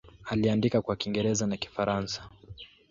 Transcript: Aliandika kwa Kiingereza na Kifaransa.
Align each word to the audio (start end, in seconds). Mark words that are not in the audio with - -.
Aliandika 0.25 0.81
kwa 0.81 0.95
Kiingereza 0.95 1.47
na 1.47 1.57
Kifaransa. 1.57 2.29